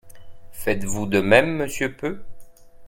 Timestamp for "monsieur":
1.57-1.95